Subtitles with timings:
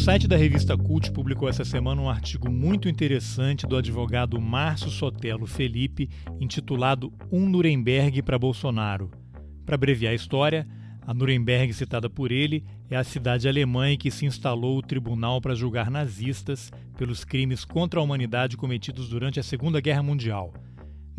[0.00, 5.46] site da revista Cult publicou essa semana um artigo muito interessante do advogado Márcio Sotelo
[5.46, 6.08] Felipe,
[6.40, 9.10] intitulado Um Nuremberg para Bolsonaro.
[9.66, 10.66] Para abreviar a história,
[11.06, 15.38] a Nuremberg citada por ele é a cidade alemã em que se instalou o tribunal
[15.38, 20.54] para julgar nazistas pelos crimes contra a humanidade cometidos durante a Segunda Guerra Mundial.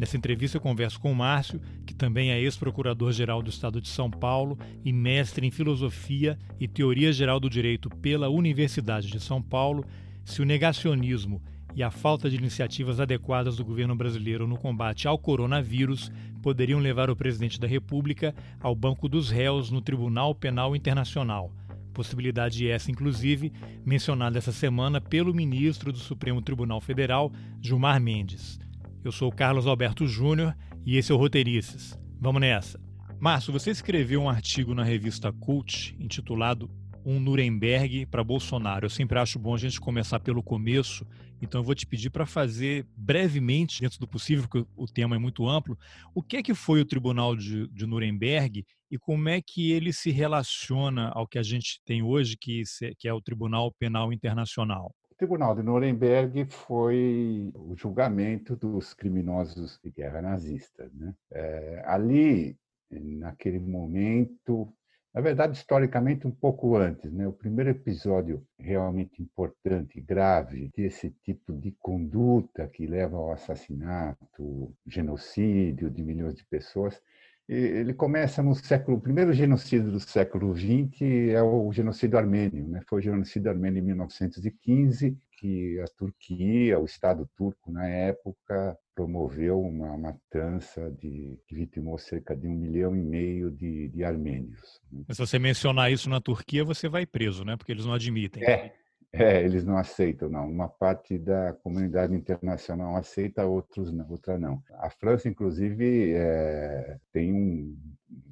[0.02, 4.10] Nessa entrevista eu converso com o Márcio, que também é ex-procurador-geral do Estado de São
[4.10, 9.86] Paulo e mestre em Filosofia e Teoria Geral do Direito pela Universidade de São Paulo,
[10.26, 11.40] se o negacionismo
[11.76, 17.12] e a falta de iniciativas adequadas do governo brasileiro no combate ao coronavírus poderiam levar
[17.12, 21.54] o presidente da República ao banco dos réus no Tribunal Penal Internacional.
[21.94, 23.54] Possibilidade essa, inclusive,
[23.86, 27.32] mencionada essa semana pelo ministro do Supremo Tribunal Federal,
[27.62, 28.60] Gilmar Mendes.
[29.04, 30.56] Eu sou Carlos Alberto Júnior
[30.86, 31.98] e esse é o Roteirices.
[32.20, 32.80] Vamos nessa.
[33.20, 36.70] Márcio, você escreveu um artigo na revista Cult intitulado
[37.04, 38.86] Um Nuremberg para Bolsonaro.
[38.86, 41.04] Eu sempre acho bom a gente começar pelo começo,
[41.42, 45.20] então eu vou te pedir para fazer brevemente, dentro do possível, porque o tema é
[45.20, 45.76] muito amplo,
[46.14, 49.92] o que é que foi o Tribunal de, de Nuremberg e como é que ele
[49.92, 52.62] se relaciona ao que a gente tem hoje, que,
[53.00, 54.94] que é o Tribunal Penal Internacional.
[55.22, 60.90] Tribunal de Nuremberg foi o julgamento dos criminosos de guerra nazista.
[60.96, 61.14] Né?
[61.32, 62.58] É, ali,
[62.90, 64.74] naquele momento,
[65.14, 67.28] na verdade, historicamente, um pouco antes, né?
[67.28, 75.92] o primeiro episódio realmente importante, grave, desse tipo de conduta que leva ao assassinato, genocídio
[75.92, 77.00] de milhões de pessoas,
[77.48, 81.02] ele começa no século, o primeiro genocídio do século XX
[81.34, 82.82] é o genocídio armênio, né?
[82.88, 89.60] Foi o genocídio armênio em 1915 que a Turquia, o Estado turco na época promoveu
[89.60, 94.80] uma matança de que vitimou cerca de um milhão e meio de, de armênios.
[95.08, 97.58] Mas se você mencionar isso na Turquia, você vai preso, né?
[97.58, 98.44] Porque eles não admitem.
[98.44, 98.76] É,
[99.14, 100.50] é, eles não aceitam, não.
[100.50, 104.64] Uma parte da comunidade internacional aceita, outros não, outra não.
[104.76, 107.78] A França, inclusive, é, tem um,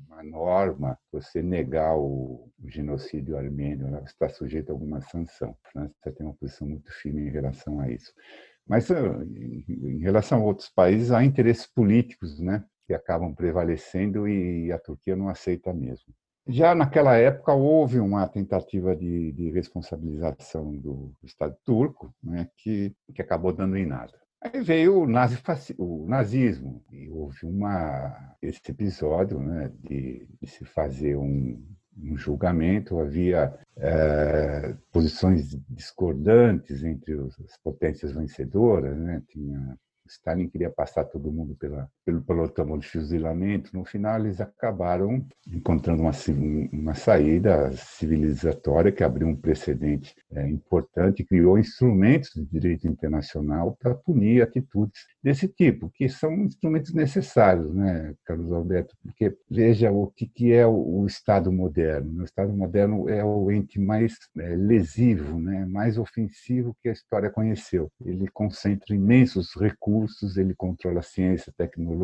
[0.08, 5.56] uma norma, você negar o, o genocídio armênio, né, está sujeito a alguma sanção.
[5.66, 8.14] A França tem uma posição muito firme em relação a isso.
[8.66, 14.80] Mas em relação a outros países, há interesses políticos, né, que acabam prevalecendo e a
[14.80, 16.14] Turquia não aceita mesmo.
[16.50, 23.22] Já naquela época houve uma tentativa de, de responsabilização do Estado turco, né, que, que
[23.22, 24.14] acabou dando em nada.
[24.42, 25.08] Aí veio o,
[25.78, 31.64] o nazismo e houve uma, esse episódio né, de, de se fazer um,
[31.96, 39.22] um julgamento, havia é, posições discordantes entre as potências vencedoras, né?
[39.30, 39.78] tinha
[40.10, 43.76] Stalin queria passar todo mundo pela, pelo pelotão de fuzilamento.
[43.76, 46.12] No final, eles acabaram encontrando uma,
[46.72, 53.94] uma saída civilizatória que abriu um precedente é, importante, criou instrumentos de direito internacional para
[53.94, 58.96] punir atitudes desse tipo, que são instrumentos necessários, né, Carlos Alberto?
[59.04, 62.22] Porque veja o que, que é o, o Estado moderno.
[62.22, 67.30] O Estado moderno é o ente mais é, lesivo, né, mais ofensivo que a história
[67.30, 67.92] conheceu.
[68.04, 71.99] Ele concentra imensos recursos ele controla a ciência, a tecnologia,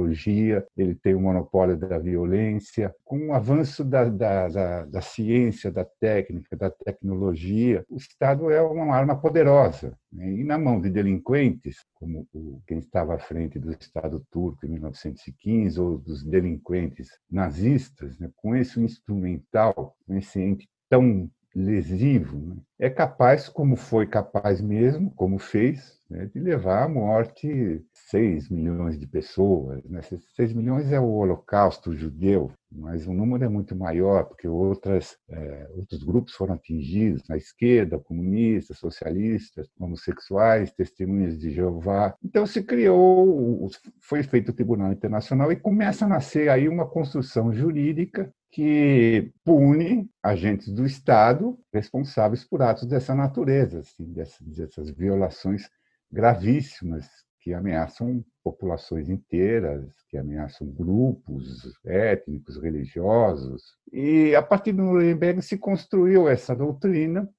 [0.76, 2.94] ele tem o monopólio da violência.
[3.04, 8.62] Com o avanço da, da, da, da ciência, da técnica, da tecnologia, o Estado é
[8.62, 9.98] uma arma poderosa.
[10.12, 10.34] Né?
[10.34, 14.70] E na mão de delinquentes, como o, quem estava à frente do Estado turco em
[14.70, 18.30] 1915, ou dos delinquentes nazistas, né?
[18.36, 22.56] com esse instrumental, com esse ente tão lesivo, né?
[22.78, 29.00] é capaz, como foi capaz mesmo, como fez, né, de levar à morte 6 milhões
[29.00, 29.84] de pessoas.
[29.86, 30.02] Né?
[30.36, 35.70] 6 milhões é o holocausto judeu, mas o número é muito maior, porque outras, é,
[35.76, 42.14] outros grupos foram atingidos, na esquerda, comunistas, socialistas, homossexuais, testemunhas de Jeová.
[42.24, 43.70] Então se criou,
[44.02, 50.10] foi feito o Tribunal Internacional e começa a nascer aí uma construção jurídica que pune
[50.24, 55.70] agentes do Estado responsáveis por atos dessa natureza, assim, dessas, dessas violações
[56.10, 57.06] gravíssimas
[57.42, 63.62] que ameaçam populações inteiras, que ameaçam grupos étnicos, religiosos.
[63.92, 67.30] E a partir do Nuremberg se construiu essa doutrina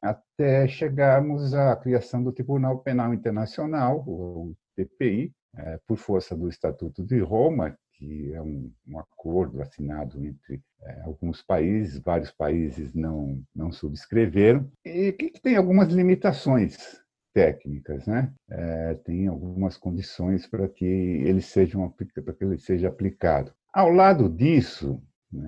[0.00, 7.04] até chegarmos à criação do Tribunal Penal Internacional, o TPI, é, por força do Estatuto
[7.04, 13.42] de Roma, que é um, um acordo assinado entre é, alguns países, vários países não,
[13.54, 17.00] não subscreveram, e que tem algumas limitações
[17.32, 18.32] técnicas, né?
[18.48, 21.78] É, tem algumas condições para que ele seja
[22.22, 23.52] para que ele seja aplicado.
[23.72, 25.02] Ao lado disso?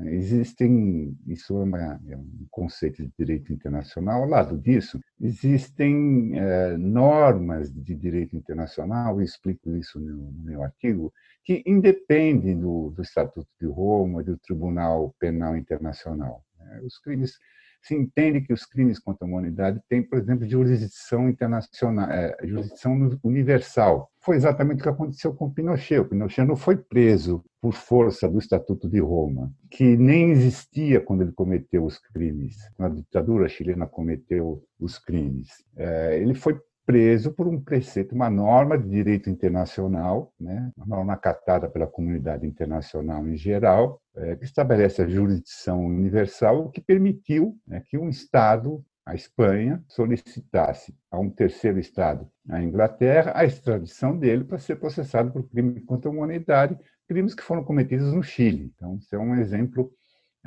[0.06, 6.76] Existem, isso é, uma, é, um conceito de direito internacional, ao lado disso, existem é,
[6.76, 11.12] normas de direito internacional, eu explico isso no, no meu artigo,
[11.44, 16.44] que independem do, do Estatuto de Roma, do Tribunal Penal Internacional.
[16.58, 16.80] Né?
[16.82, 17.38] Os crimes
[17.86, 23.18] se entende que os crimes contra a humanidade têm, por exemplo, jurisdição internacional, é, jurisdição
[23.22, 24.10] universal.
[24.20, 26.00] Foi exatamente o que aconteceu com Pinochet.
[26.00, 31.22] O Pinochet não foi preso por força do Estatuto de Roma, que nem existia quando
[31.22, 35.48] ele cometeu os crimes, quando a ditadura chilena cometeu os crimes.
[35.76, 41.14] É, ele foi preso por um preceito, uma norma de direito internacional, né, uma norma
[41.14, 47.82] acatada pela comunidade internacional em geral, é, que estabelece a jurisdição universal, que permitiu né,
[47.84, 54.44] que um Estado, a Espanha, solicitasse a um terceiro Estado, a Inglaterra, a extradição dele
[54.44, 56.78] para ser processado por crime contra a humanidade,
[57.08, 58.72] crimes que foram cometidos no Chile.
[58.74, 59.92] Então, isso é um exemplo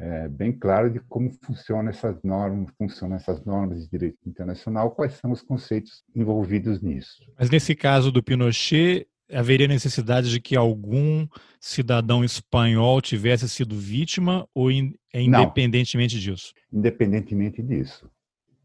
[0.01, 5.13] é, bem claro de como funcionam essas normas, funcionam essas normas de direito internacional, quais
[5.13, 7.21] são os conceitos envolvidos nisso.
[7.37, 11.27] Mas nesse caso do Pinochet, haveria necessidade de que algum
[11.59, 16.53] cidadão espanhol tivesse sido vítima ou in, é independentemente Não, disso?
[16.71, 18.09] Independentemente disso.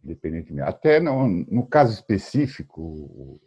[0.04, 0.68] Independentemente.
[0.68, 3.40] Até no, no caso específico,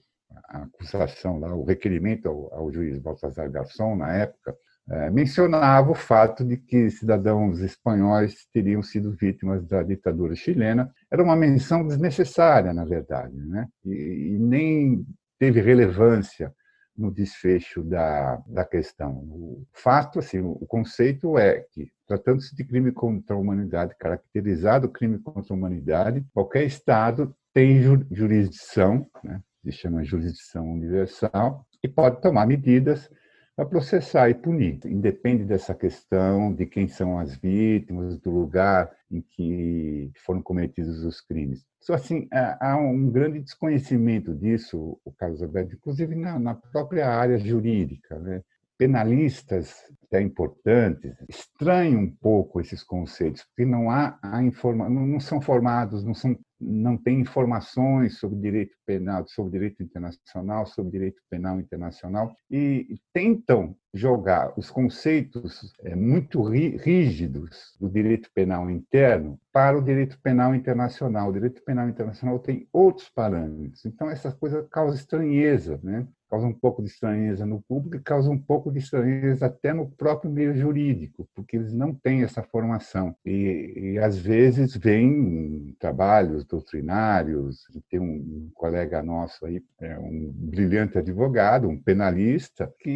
[0.50, 4.56] a acusação lá, o requerimento ao, ao juiz Baltasar Garçom, na época,
[4.90, 10.94] é, mencionava o fato de que cidadãos espanhóis teriam sido vítimas da ditadura chilena.
[11.12, 13.68] Era uma menção desnecessária, na verdade, né?
[13.86, 15.06] e, e nem
[15.38, 16.54] teve relevância
[16.98, 19.12] no desfecho da, da questão.
[19.12, 25.20] O fato, assim, o conceito é que, tratando-se de crime contra a humanidade, caracterizado crime
[25.20, 27.82] contra a humanidade, qualquer Estado tem
[28.12, 33.10] jurisdição, né, se chama jurisdição universal, e pode tomar medidas
[33.58, 34.80] para processar e punir.
[34.86, 41.20] Independe dessa questão de quem são as vítimas, do lugar em que foram cometidos os
[41.20, 41.66] crimes.
[41.80, 48.20] Só assim, há um grande desconhecimento disso, o Carlos Alberto, inclusive na, própria área jurídica.
[48.20, 48.44] Né?
[48.78, 49.74] Penalistas
[50.04, 56.04] até importantes estranham um pouco esses conceitos, porque não há a informa não são formados,
[56.04, 62.36] não são não tem informações sobre direito penal, sobre direito internacional, sobre direito penal internacional
[62.50, 70.20] e tentam jogar os conceitos é, muito rígidos do direito penal interno para o direito
[70.22, 71.30] penal internacional.
[71.30, 73.86] O direito penal internacional tem outros parâmetros.
[73.86, 76.08] Então, essa coisa causa estranheza, né?
[76.30, 79.90] Causa um pouco de estranheza no público e causa um pouco de estranheza até no
[79.90, 83.16] próprio meio jurídico, porque eles não têm essa formação.
[83.26, 90.98] E, e às vezes vêm trabalhos doutrinários, tem um, colega nosso aí, é um brilhante
[90.98, 92.92] advogado, um penalista, que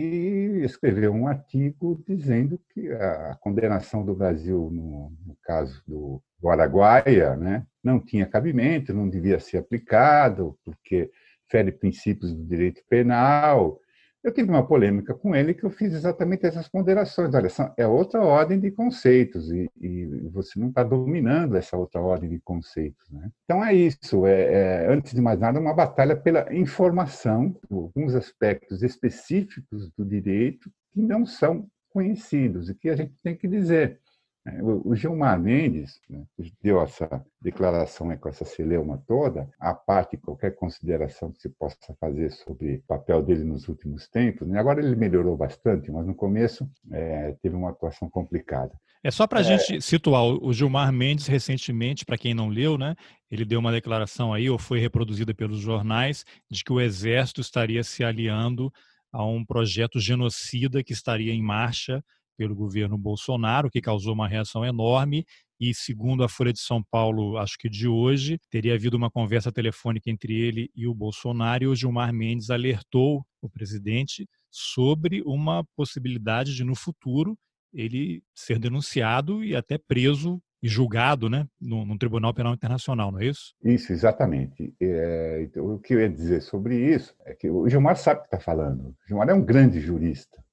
[0.63, 7.36] escreveu um artigo dizendo que a condenação do Brasil no, no caso do, do Araguaia,
[7.36, 11.12] né, não tinha cabimento, não devia ser aplicado, porque
[11.51, 13.80] fere princípios do direito penal.
[14.24, 17.33] Eu tive uma polêmica com ele que eu fiz exatamente essas ponderações.
[17.33, 22.30] Olha, é outra ordem de conceitos e, e você não está dominando essa outra ordem
[22.30, 23.09] de conceitos.
[23.09, 23.30] Né?
[23.44, 24.25] Então é isso.
[24.27, 30.71] É, é, antes de mais nada, uma batalha pela informação, alguns aspectos específicos do direito
[30.94, 34.00] que não são conhecidos e que a gente tem que dizer.
[34.45, 36.24] É, o Gilmar Mendes né,
[36.63, 41.77] deu essa declaração com essa celeuma toda, a parte de qualquer consideração que se possa
[42.00, 44.48] fazer sobre o papel dele nos últimos tempos.
[44.48, 44.60] Né?
[44.60, 48.71] Agora ele melhorou bastante, mas no começo é, teve uma atuação complicada.
[49.03, 49.45] É só para a é...
[49.45, 52.95] gente situar, o Gilmar Mendes recentemente, para quem não leu, né,
[53.29, 57.83] ele deu uma declaração aí, ou foi reproduzida pelos jornais, de que o Exército estaria
[57.83, 58.71] se aliando
[59.12, 62.03] a um projeto genocida que estaria em marcha
[62.41, 65.24] pelo governo Bolsonaro, que causou uma reação enorme.
[65.60, 69.51] E, segundo a Folha de São Paulo, acho que de hoje, teria havido uma conversa
[69.51, 75.63] telefônica entre ele e o Bolsonaro, e o Gilmar Mendes alertou o presidente sobre uma
[75.75, 77.38] possibilidade de, no futuro,
[77.71, 83.19] ele ser denunciado e até preso e julgado né, no, no, Tribunal Penal Internacional, não
[83.19, 83.53] é isso?
[83.63, 84.74] Isso, exatamente.
[84.81, 88.24] É, então, o que eu ia dizer sobre isso é que o Gilmar sabe o
[88.24, 88.88] que está falando.
[88.88, 90.43] O Gilmar é um grande jurista.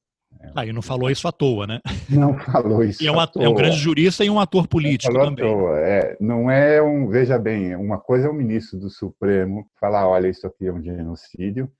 [0.54, 1.80] Ah, e não falou isso à toa, né?
[2.08, 3.02] Não falou isso.
[3.02, 5.44] e é um, ator, é um grande jurista e um ator político não também.
[5.82, 7.08] É, não é um.
[7.08, 10.82] Veja bem, uma coisa é o ministro do Supremo falar: olha, isso aqui é um
[10.82, 11.70] genocídio.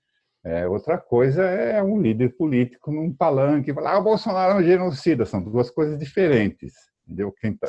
[0.43, 4.63] É, outra coisa é um líder político num palanque falar: ah, o Bolsonaro é um
[4.63, 5.25] genocida.
[5.25, 6.73] São duas coisas diferentes.
[7.05, 7.31] Entendeu?
[7.31, 7.67] Quem está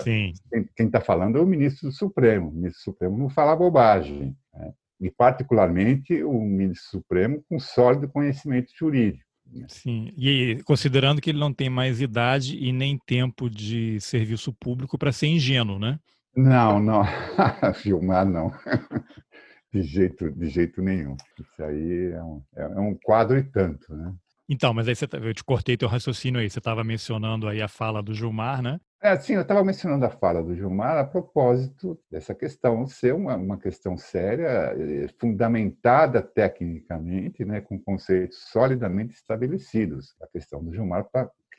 [0.76, 2.48] quem, tá falando é o ministro do Supremo.
[2.48, 4.36] O ministro do Supremo não fala bobagem.
[4.52, 4.72] Né?
[5.00, 9.29] E, particularmente, o ministro do Supremo com sólido conhecimento jurídico.
[9.68, 14.96] Sim, e considerando que ele não tem mais idade e nem tempo de serviço público
[14.96, 15.98] para ser ingênuo, né?
[16.36, 17.02] Não, não.
[17.74, 18.52] Filmar não.
[19.72, 21.16] De jeito, de jeito nenhum.
[21.38, 24.12] Isso aí é um, é, é um quadro e tanto, né?
[24.52, 26.50] Então, mas aí você, tá, eu te cortei teu raciocínio aí.
[26.50, 28.80] Você estava mencionando aí a fala do Gilmar, né?
[29.00, 33.36] É, sim, eu estava mencionando a fala do Gilmar a propósito dessa questão ser uma,
[33.36, 34.74] uma questão séria,
[35.20, 40.16] fundamentada tecnicamente, né, com conceitos solidamente estabelecidos.
[40.20, 41.08] A questão do Gilmar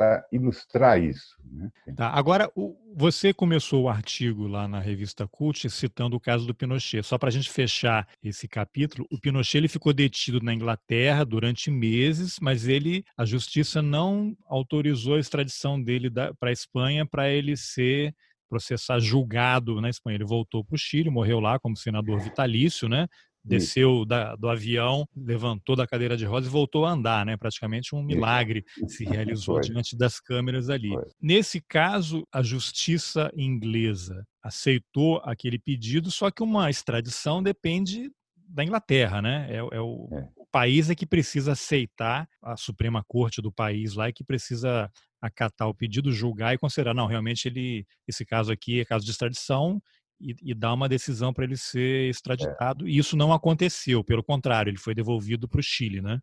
[0.01, 1.37] para ilustrar isso.
[1.45, 1.69] Né?
[1.95, 6.55] Tá, agora, o, você começou o artigo lá na revista Cult citando o caso do
[6.55, 7.03] Pinochet.
[7.03, 11.69] Só para a gente fechar esse capítulo, o Pinochet ele ficou detido na Inglaterra durante
[11.69, 17.55] meses, mas ele, a justiça não autorizou a extradição dele para a Espanha para ele
[17.55, 18.15] ser
[18.49, 20.15] processar julgado na Espanha.
[20.15, 23.07] Ele voltou para o Chile, morreu lá como senador vitalício, né?
[23.43, 27.35] Desceu da, do avião, levantou da cadeira de rodas e voltou a andar, né?
[27.37, 29.63] Praticamente um milagre se realizou Foi.
[29.63, 30.89] diante das câmeras ali.
[30.89, 31.05] Foi.
[31.21, 39.21] Nesse caso, a justiça inglesa aceitou aquele pedido, só que uma extradição depende da Inglaterra,
[39.21, 39.47] né?
[39.49, 40.27] É, é, o, é.
[40.35, 44.91] o, país é que precisa aceitar a Suprema Corte do país lá e que precisa
[45.21, 49.11] acatar o pedido, julgar e considerar, não, realmente ele, esse caso aqui é caso de
[49.11, 49.81] extradição
[50.21, 52.09] e, e dar uma decisão para ele ser é.
[52.09, 52.87] extraditado.
[52.87, 56.19] E isso não aconteceu, pelo contrário, ele foi devolvido para o Chile, né?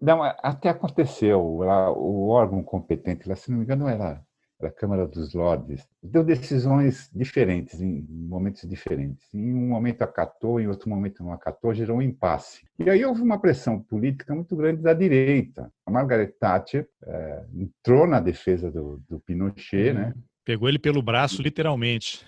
[0.00, 1.40] Não, até aconteceu.
[1.40, 4.22] O órgão competente, lá, se não me engano, era,
[4.60, 9.32] era a Câmara dos Lordes, deu decisões diferentes, em momentos diferentes.
[9.32, 12.66] Em um momento acatou, em outro momento não acatou, gerou um impasse.
[12.78, 15.72] E aí houve uma pressão política muito grande da direita.
[15.86, 20.12] A Margaret Thatcher é, entrou na defesa do, do Pinochet, né?
[20.44, 22.24] Pegou ele pelo braço, literalmente.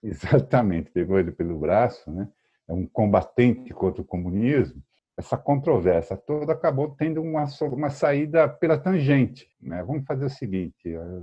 [0.02, 2.28] Exatamente, pegou ele pelo braço, né?
[2.68, 4.82] é um combatente contra o comunismo.
[5.16, 9.48] Essa controvérsia toda acabou tendo uma, uma saída pela tangente.
[9.60, 9.82] Né?
[9.82, 11.20] Vamos fazer o seguinte: eh,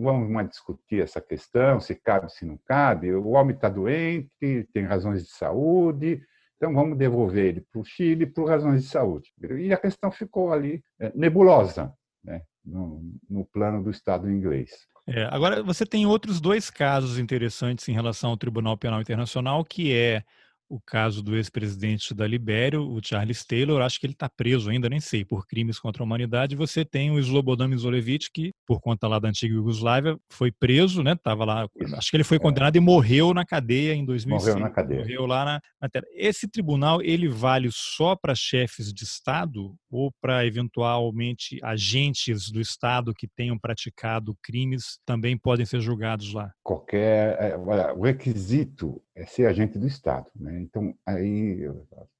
[0.00, 3.12] vamos mais discutir essa questão, se cabe, se não cabe.
[3.12, 6.22] O homem está doente, tem razões de saúde,
[6.56, 9.30] então vamos devolver ele para o Chile por razões de saúde.
[9.58, 11.92] E a questão ficou ali eh, nebulosa,
[12.24, 12.42] né?
[12.66, 14.70] No, no plano do Estado inglês.
[15.06, 19.92] É, agora, você tem outros dois casos interessantes em relação ao Tribunal Penal Internacional, que
[19.92, 20.24] é
[20.68, 24.88] o caso do ex-presidente da Libéria, o Charles Taylor, acho que ele está preso ainda,
[24.88, 26.56] nem sei, por crimes contra a humanidade.
[26.56, 31.14] Você tem o Slobodan Milosevic, que, por conta lá da antiga Iugoslávia, foi preso, né?
[31.14, 32.40] Tava lá, acho que ele foi é.
[32.40, 32.78] condenado é.
[32.78, 34.44] e morreu na cadeia em 2005.
[34.44, 35.00] Morreu na cadeia.
[35.00, 36.06] Morreu lá na, na terra.
[36.12, 43.14] Esse tribunal, ele vale só para chefes de Estado ou para, eventualmente, agentes do Estado
[43.14, 46.52] que tenham praticado crimes também podem ser julgados lá?
[46.62, 47.36] Qualquer...
[47.40, 50.60] É, olha, o requisito é ser agente do Estado, né?
[50.60, 51.68] Então, aí,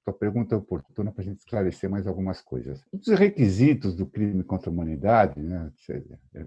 [0.07, 2.81] sua pergunta é oportuna para a gente esclarecer mais algumas coisas.
[2.93, 5.73] Os requisitos do crime contra a humanidade, né,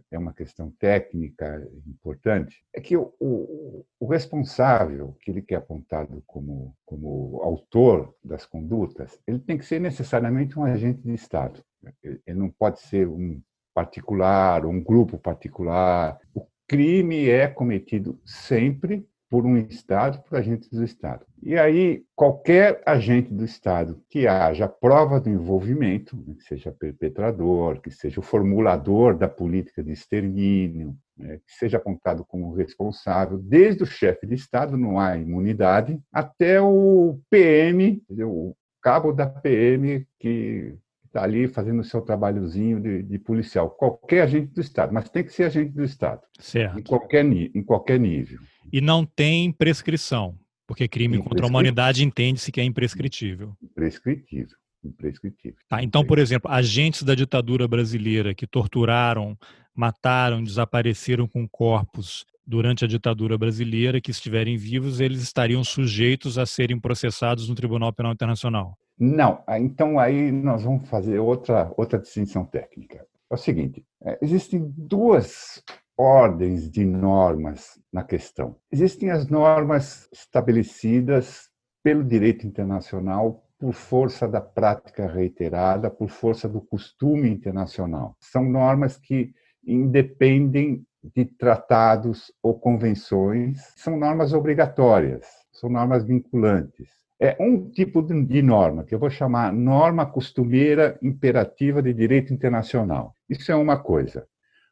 [0.10, 6.24] é uma questão técnica importante, é que o, o, o responsável, aquele que é apontado
[6.26, 11.62] como, como autor das condutas, ele tem que ser necessariamente um agente de Estado.
[12.02, 13.42] Ele não pode ser um
[13.74, 16.18] particular, um grupo particular.
[16.34, 21.24] O crime é cometido sempre por um Estado, por agentes do Estado.
[21.42, 27.80] E aí, qualquer agente do Estado que haja prova do envolvimento, né, que seja perpetrador,
[27.80, 33.84] que seja o formulador da política de extermínio, né, que seja apontado como responsável, desde
[33.84, 40.76] o chefe de Estado, não há imunidade, até o PM, o cabo da PM que
[41.06, 43.70] está ali fazendo o seu trabalhozinho de, de, policial.
[43.70, 46.22] Qualquer agente do Estado, mas tem que ser agente do Estado.
[46.40, 46.80] Certo.
[46.80, 48.40] Em qualquer, em qualquer nível
[48.72, 53.56] e não tem prescrição, porque crime contra a humanidade entende-se que é imprescritível.
[53.62, 54.58] Imprescritível.
[54.84, 55.58] Imprescritível.
[55.68, 59.38] Tá, então, por exemplo, agentes da ditadura brasileira que torturaram,
[59.76, 66.46] mataram, desapareceram com corpos durante a ditadura brasileira, que estiverem vivos, eles estariam sujeitos a
[66.46, 68.76] serem processados no Tribunal Penal Internacional.
[68.98, 73.06] Não, ah, então aí nós vamos fazer outra, outra distinção técnica.
[73.30, 75.64] É o seguinte: é, existem duas
[76.00, 78.56] ordens de normas na questão.
[78.72, 81.50] Existem as normas estabelecidas
[81.84, 88.16] pelo direito internacional por força da prática reiterada, por força do costume internacional.
[88.18, 89.34] São normas que
[89.68, 96.88] independem de tratados ou convenções, são normas obrigatórias, são normas vinculantes.
[97.20, 103.14] É um tipo de norma que eu vou chamar norma costumeira imperativa de direito internacional.
[103.30, 104.26] Isso é uma coisa.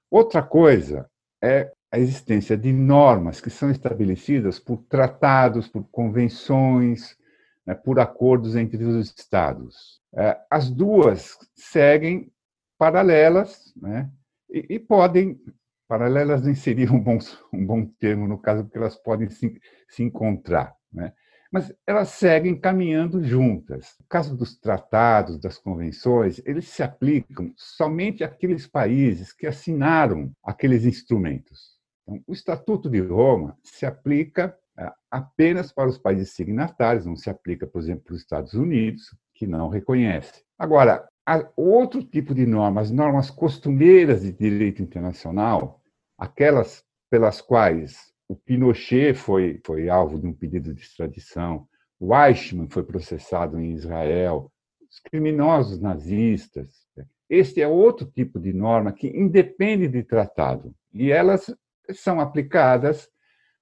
[0.09, 1.05] Outra coisa
[1.41, 7.17] é a existência de normas que são estabelecidas por tratados, por convenções,
[7.65, 10.01] né, por acordos entre os Estados.
[10.15, 12.31] É, as duas seguem
[12.77, 14.09] paralelas, né?
[14.49, 15.39] e, e podem
[15.87, 17.17] paralelas nem seria um bom,
[17.53, 20.75] um bom termo no caso, porque elas podem se, se encontrar.
[20.91, 21.13] Né?
[21.51, 23.95] Mas elas seguem caminhando juntas.
[23.99, 30.85] No caso dos tratados, das convenções, eles se aplicam somente àqueles países que assinaram aqueles
[30.85, 31.77] instrumentos.
[32.03, 37.29] Então, o Estatuto de Roma se aplica é, apenas para os países signatários, não se
[37.29, 40.43] aplica, por exemplo, para os Estados Unidos, que não reconhece.
[40.57, 41.07] Agora,
[41.55, 45.81] outro tipo de normas, normas costumeiras de direito internacional,
[46.17, 51.67] aquelas pelas quais o Pinochet foi, foi alvo de um pedido de extradição,
[51.99, 54.51] o Eichmann foi processado em Israel,
[54.89, 56.85] os criminosos nazistas.
[57.29, 61.53] Este é outro tipo de norma que independe de tratado e elas
[61.93, 63.09] são aplicadas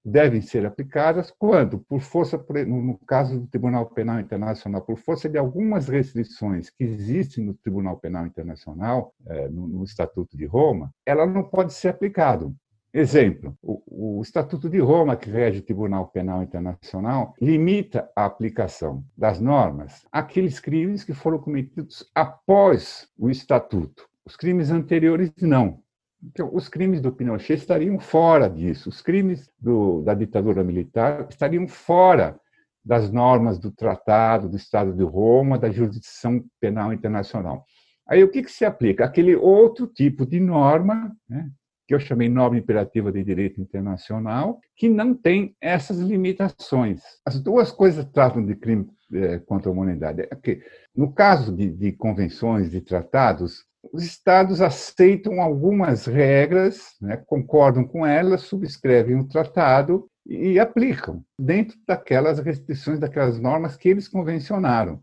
[0.06, 5.36] devem ser aplicadas quando, por força, no caso do Tribunal Penal Internacional, por força de
[5.36, 11.44] algumas restrições que existem no Tribunal Penal Internacional, é, no Estatuto de Roma, ela não
[11.44, 12.54] pode ser aplicada.
[12.98, 19.42] Exemplo, o, Estatuto de Roma, que rege o Tribunal Penal Internacional, limita a aplicação das
[19.42, 24.08] normas àqueles crimes que foram cometidos após o Estatuto.
[24.26, 25.82] Os crimes anteriores, não.
[26.24, 31.68] Então, os crimes do Pinochet estariam fora disso, os crimes do, da ditadura militar estariam
[31.68, 32.40] fora
[32.82, 37.66] das normas do Tratado do Estado de Roma, da jurisdição penal internacional.
[38.08, 39.04] Aí o que, que se aplica?
[39.04, 41.52] Aquele outro tipo de norma, né,
[41.88, 47.02] que eu chamei norma imperativa de direito internacional, que não tem essas limitações.
[47.26, 50.22] As duas coisas tratam de crime é, contra a humanidade.
[50.22, 50.62] É que,
[50.96, 58.06] no caso de, de convenções, de tratados, os estados aceitam algumas regras, né, concordam com
[58.06, 65.02] elas, subscrevem o tratado e aplicam dentro daquelas restrições, daquelas normas que eles convencionaram.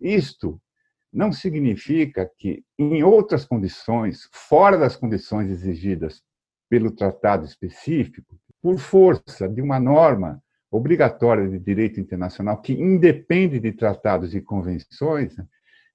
[0.00, 0.60] Isto
[1.12, 6.22] não significa que, em outras condições, fora das condições exigidas
[6.68, 13.72] pelo tratado específico, por força de uma norma obrigatória de direito internacional que independe de
[13.72, 15.34] tratados e convenções,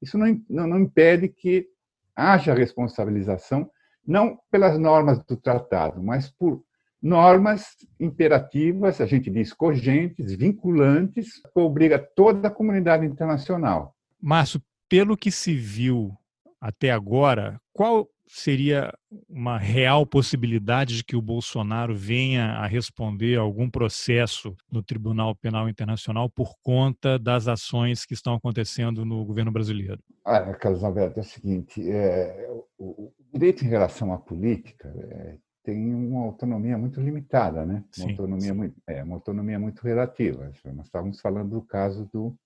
[0.02, 1.68] isso não, não, impede que
[2.16, 3.70] haja responsabilização
[4.06, 6.64] não pelas normas do tratado, mas por
[7.02, 13.96] normas imperativas, a gente diz cogentes, vinculantes, que obriga toda a comunidade internacional.
[14.22, 14.62] Márcio,
[14.94, 16.16] pelo que se viu
[16.62, 18.94] até agora, qual seria
[19.28, 25.36] uma real possibilidade de que o Bolsonaro venha a responder a algum processo no Tribunal
[25.36, 30.00] Penal Internacional por conta das ações que estão acontecendo no governo brasileiro?
[30.24, 35.38] Ah, Carlos Alberto, é o seguinte: é, o, o, direito em relação à política é,
[35.64, 37.84] tem uma autonomia muito limitada, né?
[37.98, 38.54] Uma, sim, autonomia, sim.
[38.54, 40.52] Muito, é, uma autonomia muito relativa.
[40.66, 42.38] Nós estávamos falando do caso do,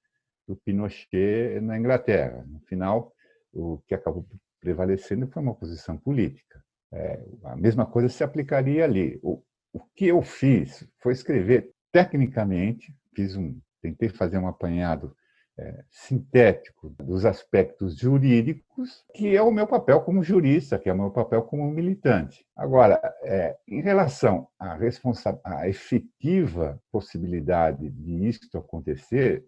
[0.47, 2.45] do Pinochet na Inglaterra.
[2.47, 3.13] No final,
[3.53, 4.25] o que acabou
[4.59, 6.63] prevalecendo foi uma posição política.
[6.91, 9.19] É, a mesma coisa se aplicaria ali.
[9.21, 15.15] O, o que eu fiz foi escrever tecnicamente, fiz um, tentei fazer um apanhado
[15.59, 20.97] é, sintético dos aspectos jurídicos, que é o meu papel como jurista, que é o
[20.97, 22.45] meu papel como militante.
[22.55, 29.43] Agora, é, em relação à, efetiva possibilidade de isto acontecer,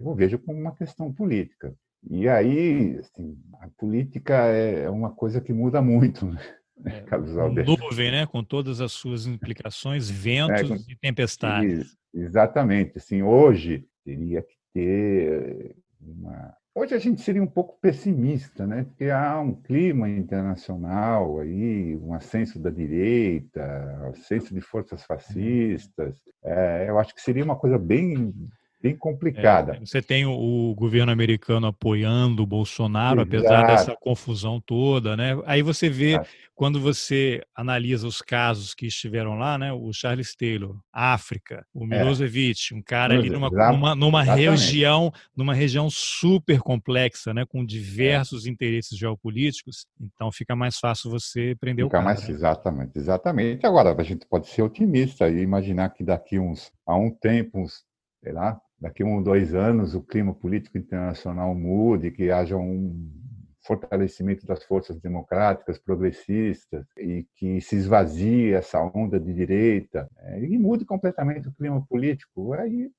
[0.00, 1.74] eu vejo como uma questão política.
[2.08, 6.38] E aí, assim, a política é uma coisa que muda muito, né?
[6.82, 7.76] É, Carlos Alberto.
[7.76, 8.24] Nuvem, né?
[8.24, 10.76] Com todas as suas implicações, ventos é, com...
[10.76, 11.94] e tempestades.
[12.14, 12.96] Exatamente.
[12.96, 16.54] Assim, hoje teria que ter uma.
[16.74, 18.84] Hoje a gente seria um pouco pessimista, né?
[18.84, 23.62] Porque há um clima internacional aí, um ascenso da direita,
[24.08, 26.16] ascenso de forças fascistas.
[26.42, 28.32] É, eu acho que seria uma coisa bem
[28.82, 29.76] bem complicada.
[29.76, 33.36] É, você tem o, o, governo americano apoiando o Bolsonaro, Exato.
[33.36, 35.40] apesar dessa confusão toda, né?
[35.44, 36.28] Aí você vê, Exato.
[36.54, 39.72] quando você analisa os casos que estiveram lá, né?
[39.72, 41.98] O Charles Taylor, África, o é.
[41.98, 47.44] Milosevic, um cara ali numa, numa, numa região, numa região super complexa, né?
[47.46, 48.50] Com diversos é.
[48.50, 52.04] interesses geopolíticos, então fica mais fácil você prender fica o cara.
[52.04, 52.34] Mais, né?
[52.34, 53.66] Exatamente, exatamente.
[53.66, 57.84] Agora, a gente pode ser otimista e imaginar que daqui uns, a um tempo, uns,
[58.22, 63.10] sei lá, daqui a um, dois anos o clima político internacional mude, que haja um
[63.62, 70.58] fortalecimento das forças democráticas, progressistas, e que se esvazie essa onda de direita, é, e
[70.58, 72.54] mude completamente o clima político.
[72.54, 72.90] Aí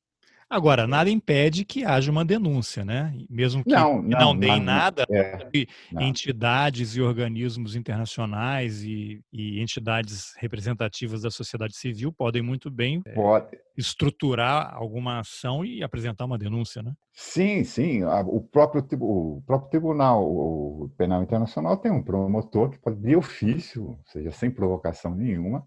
[0.51, 3.17] Agora, nada impede que haja uma denúncia, né?
[3.29, 5.47] Mesmo que não, não, não deem nada, é,
[5.93, 13.13] entidades e organismos internacionais e, e, entidades representativas da sociedade civil podem muito bem é,
[13.13, 13.57] Pode.
[13.77, 16.91] estruturar alguma ação e apresentar uma denúncia, né?
[17.13, 18.03] Sim, sim.
[18.03, 23.91] O próprio, o próprio Tribunal o Penal Internacional tem um promotor que pode, de ofício,
[23.91, 25.65] ou seja, sem provocação nenhuma,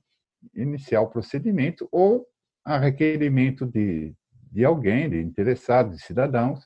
[0.55, 2.27] iniciar o procedimento ou
[2.63, 4.15] a requerimento de,
[4.55, 6.61] de alguém, de interessado, de cidadãos,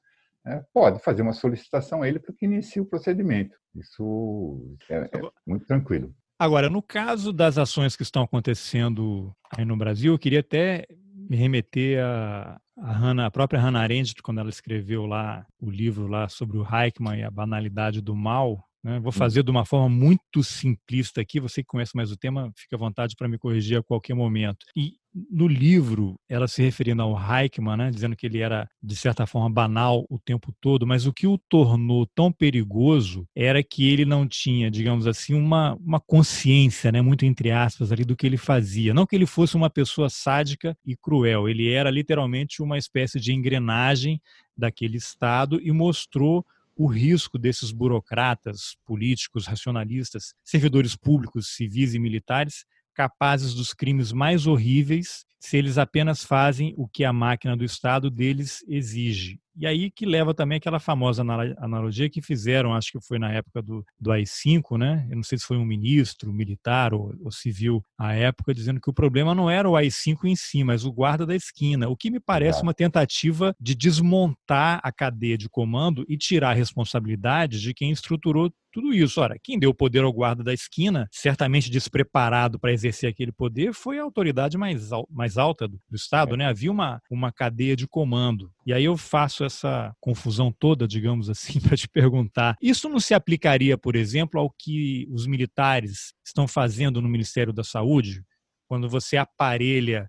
[0.47, 3.57] é, pode fazer uma solicitação a ele para que inicie o procedimento.
[3.75, 5.09] Isso é, é,
[5.47, 6.15] muito tranquilo.
[6.39, 11.37] Agora, no caso das ações que estão acontecendo aí no Brasil, eu queria até me
[11.37, 16.29] remeter a, a, Hannah, a própria Hannah Arendt, quando ela escreveu lá o livro lá
[16.29, 19.01] sobre o Heichmann e a banalidade do mal, né?
[19.01, 21.41] Vou fazer de uma forma muito simplista aqui.
[21.41, 24.65] Você que conhece mais o tema, fica à vontade para me corrigir a qualquer momento.
[24.77, 24.95] E
[25.31, 29.51] no livro, ela se referindo ao Heichmann, né, dizendo que ele era, de certa forma,
[29.51, 34.27] banal o tempo todo, mas o que o tornou tão perigoso era que ele não
[34.27, 38.95] tinha, digamos assim, uma, uma consciência, né, muito entre aspas, ali do que ele fazia.
[38.95, 43.33] Não que ele fosse uma pessoa sádica e cruel, ele era literalmente uma espécie de
[43.33, 44.21] engrenagem
[44.57, 46.45] daquele Estado e mostrou
[46.79, 52.65] o risco desses burocratas, políticos, racionalistas, servidores públicos, civis e militares
[52.99, 58.11] capazes dos crimes mais horríveis se eles apenas fazem o que a máquina do Estado
[58.11, 59.39] deles exige.
[59.61, 61.21] E aí que leva também aquela famosa
[61.59, 65.05] analogia que fizeram, acho que foi na época do, do AI-5, né?
[65.11, 68.89] Eu não sei se foi um ministro, militar ou, ou civil à época, dizendo que
[68.89, 71.89] o problema não era o AI-5 em si, mas o guarda da esquina.
[71.89, 76.55] O que me parece uma tentativa de desmontar a cadeia de comando e tirar a
[76.55, 79.21] responsabilidade de quem estruturou tudo isso.
[79.21, 83.99] Ora, quem deu poder ao guarda da esquina, certamente despreparado para exercer aquele poder, foi
[83.99, 86.39] a autoridade mais, mais alta do, do Estado, é.
[86.39, 86.47] né?
[86.47, 88.51] Havia uma, uma cadeia de comando.
[88.65, 93.15] E aí eu faço essa confusão toda, digamos assim, para te perguntar: isso não se
[93.15, 98.23] aplicaria, por exemplo, ao que os militares estão fazendo no Ministério da Saúde?
[98.69, 100.09] Quando você aparelha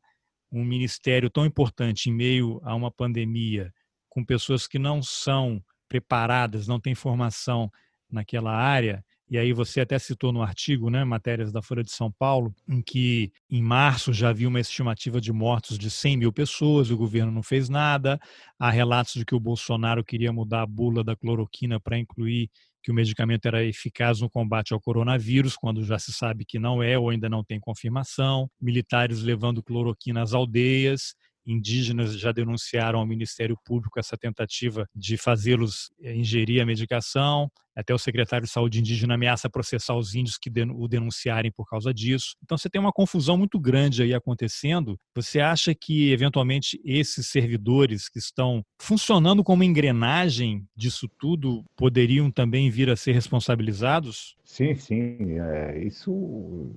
[0.51, 3.71] um ministério tão importante em meio a uma pandemia,
[4.10, 7.71] com pessoas que não são preparadas, não têm formação
[8.12, 12.11] naquela área, e aí você até citou no artigo, né, matérias da Folha de São
[12.11, 16.89] Paulo, em que em março já havia uma estimativa de mortos de 100 mil pessoas,
[16.89, 18.19] o governo não fez nada.
[18.59, 22.49] Há relatos de que o Bolsonaro queria mudar a bula da cloroquina para incluir
[22.81, 26.81] que o medicamento era eficaz no combate ao coronavírus, quando já se sabe que não
[26.81, 28.49] é ou ainda não tem confirmação.
[28.59, 31.13] Militares levando cloroquina às aldeias
[31.49, 37.49] indígenas já denunciaram ao Ministério Público essa tentativa de fazê-los eh, ingerir a medicação.
[37.75, 41.93] Até o secretário de Saúde indígena ameaça processar os índios que o denunciarem por causa
[41.93, 42.35] disso.
[42.43, 44.99] Então você tem uma confusão muito grande aí acontecendo.
[45.15, 52.69] Você acha que, eventualmente, esses servidores que estão funcionando como engrenagem disso tudo poderiam também
[52.69, 54.35] vir a ser responsabilizados?
[54.43, 55.39] Sim, sim.
[55.39, 56.75] É, isso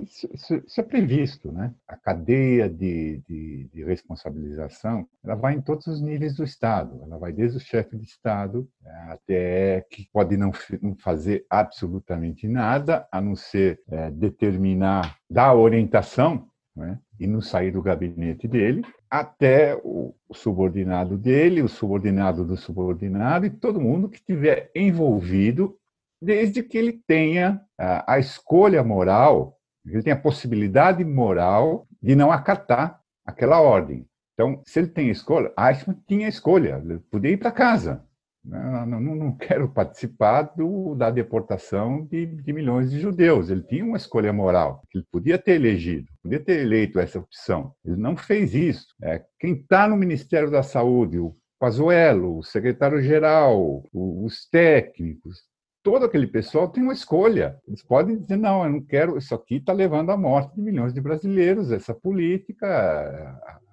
[0.00, 1.74] isso, isso, isso, é previsto, né?
[1.86, 7.00] A cadeia de, de, de, responsabilização, ela vai em todos os níveis do Estado.
[7.02, 12.48] Ela vai desde o chefe de Estado né, até que pode não, não fazer absolutamente
[12.48, 16.98] nada, a não ser é, determinar, dar orientação né?
[17.20, 23.50] e não sair do gabinete dele, até o subordinado dele, o subordinado do subordinado e
[23.50, 25.76] todo mundo que estiver envolvido
[26.22, 33.00] desde que ele tenha a, escolha moral, ele tenha a possibilidade moral de não acatar
[33.26, 34.06] aquela ordem.
[34.34, 38.04] Então, se ele tem escolha, Eichmann tinha escolha, ele podia ir para casa.
[38.44, 43.50] Não, não, não, quero participar do, da deportação de, de, milhões de judeus.
[43.50, 47.72] Ele tinha uma escolha moral, ele podia ter elegido, podia ter eleito essa opção.
[47.84, 48.86] Ele não fez isso.
[49.00, 55.44] É, quem está no Ministério da Saúde, o Pazuello, o secretário-geral, os técnicos,
[55.82, 57.60] todo aquele pessoal tem uma escolha.
[57.66, 60.92] Eles podem dizer, não, eu não quero, isso aqui está levando à morte de milhões
[60.92, 62.68] de brasileiros, essa política,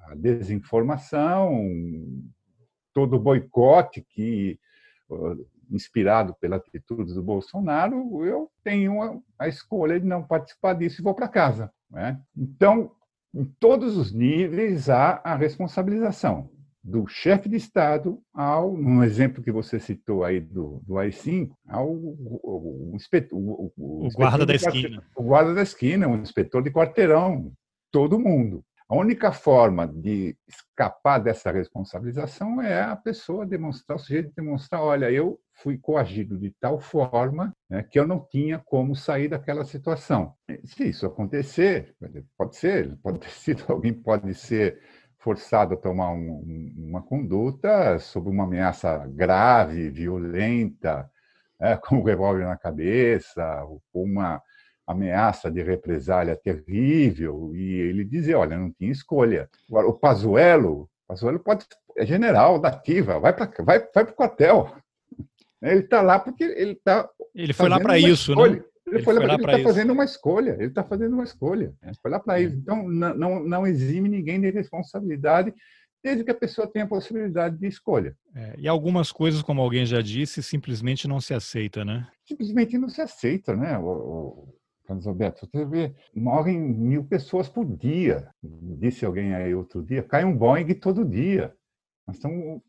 [0.08, 1.62] a desinformação,
[2.93, 4.60] todo o boicote que
[5.72, 11.13] inspirado pela atitude do Bolsonaro, eu tenho a, escolha de não participar disso e vou
[11.13, 11.72] para casa.
[11.89, 12.19] Né?
[12.36, 12.91] Então,
[13.34, 16.50] em todos os níveis há a responsabilização
[16.83, 21.89] do chefe de Estado ao, no exemplo que você citou aí do, do AI-5, ao
[21.89, 25.03] o, o, inspetor, o, o, o guarda da esquina.
[25.15, 27.51] O guarda da esquina, o inspetor de quarteirão,
[27.91, 28.63] todo mundo.
[28.89, 35.11] A única forma de escapar dessa responsabilização é a pessoa demonstrar, o sujeito demonstrar, olha,
[35.11, 40.33] eu fui coagido de tal forma né, que eu não tinha como sair daquela situação.
[40.63, 41.95] Se isso acontecer,
[42.35, 44.81] pode ser, pode ter sido, alguém pode ser
[45.19, 51.10] forçado a tomar um, uma conduta sob uma ameaça grave, violenta,
[51.60, 54.41] é, com o revólver na cabeça, com uma
[54.88, 59.47] ameaça de represália terrível, e ele dizia, olha, não tinha escolha.
[59.69, 64.75] Agora, o Pazuello, Pazuello pode, é general da ativa, vai para vai, vai o quartel.
[65.62, 67.10] Ele está lá porque ele está.
[67.36, 68.63] Ele foi lá para isso, né?
[68.89, 70.52] Ele, ele foi, lá, está fazendo uma escolha.
[70.54, 71.73] Ele está fazendo uma escolha.
[71.84, 72.43] Ele foi lá para é.
[72.43, 72.56] isso.
[72.58, 75.54] Então, não, não, não exime ninguém de responsabilidade
[76.04, 78.15] desde que a pessoa tenha a possibilidade de escolha.
[78.36, 82.08] É, e algumas coisas, como alguém já disse, simplesmente não se aceita, né?
[82.25, 83.78] Simplesmente não se aceita, né?
[83.78, 84.54] O, o
[84.86, 88.30] Carlos Alberto, você vê, morrem mil pessoas por dia.
[88.41, 91.54] Disse alguém aí outro dia, cai um Boeing todo dia.
[92.08, 92.62] Nós estamos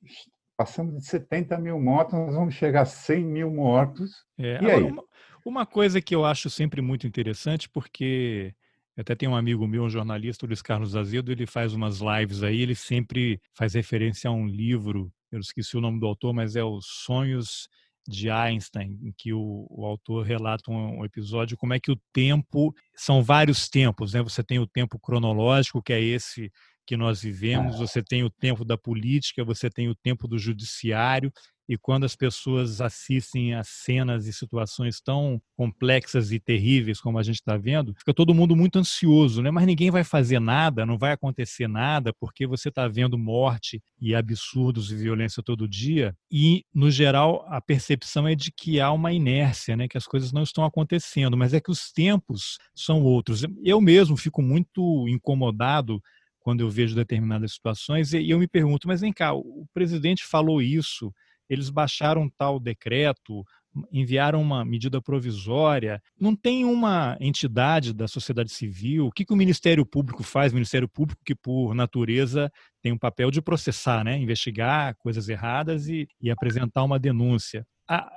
[0.56, 4.26] passando de 70 mil mortos, nós vamos chegar a 100 mil mortos.
[4.38, 4.82] É, e aí?
[4.82, 5.02] Uma,
[5.44, 8.54] uma coisa que eu acho sempre muito interessante, porque
[8.96, 12.42] até tem um amigo meu, um jornalista, o Luiz Carlos Azedo, ele faz umas lives
[12.42, 16.56] aí, ele sempre faz referência a um livro, eu esqueci o nome do autor, mas
[16.56, 17.68] é Os Sonhos
[18.06, 22.00] de Einstein, em que o, o autor relata um, um, episódio como é que o
[22.12, 24.22] tempo são vários tempos, né?
[24.22, 26.50] Você tem o tempo cronológico, que é esse
[26.86, 31.32] que nós vivemos, você tem o tempo da política, você tem o tempo do judiciário,
[31.70, 37.22] e quando as pessoas assistem a cenas e situações tão complexas e terríveis como a
[37.22, 39.52] gente está vendo, fica todo mundo muito ansioso, né?
[39.52, 44.16] Mas ninguém vai fazer nada, não vai acontecer nada, porque você está vendo morte e
[44.16, 46.12] absurdos e violência todo dia.
[46.28, 49.86] E, no geral, a percepção é de que há uma inércia, né?
[49.86, 53.44] Que as coisas não estão acontecendo, mas é que os tempos são outros.
[53.62, 56.02] Eu mesmo fico muito incomodado
[56.40, 60.60] quando eu vejo determinadas situações e eu me pergunto, mas vem cá, o presidente falou
[60.60, 61.12] isso
[61.50, 63.44] eles baixaram tal decreto,
[63.92, 66.00] enviaram uma medida provisória.
[66.18, 69.08] Não tem uma entidade da sociedade civil.
[69.08, 70.52] O que, que o Ministério Público faz?
[70.52, 74.16] O Ministério Público, que por natureza tem um papel de processar, né?
[74.16, 77.66] investigar coisas erradas e, e apresentar uma denúncia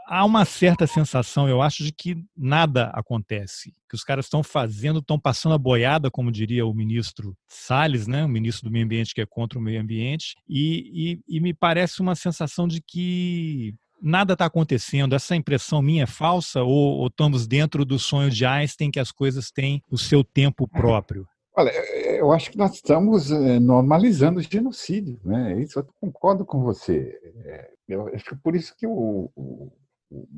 [0.07, 4.99] há uma certa sensação, eu acho, de que nada acontece, que os caras estão fazendo,
[4.99, 9.13] estão passando a boiada, como diria o ministro Salles, né, o ministro do Meio Ambiente
[9.15, 13.73] que é contra o meio ambiente, e, e, e me parece uma sensação de que
[14.01, 15.15] nada está acontecendo.
[15.15, 19.11] Essa impressão minha é falsa ou, ou estamos dentro do sonho de Einstein que as
[19.11, 21.25] coisas têm o seu tempo próprio?
[21.55, 21.71] Olha,
[22.17, 25.61] eu acho que nós estamos eh, normalizando o genocídio, né?
[25.61, 27.19] Isso eu concordo com você.
[27.45, 29.71] É, eu acho que por isso que o, o,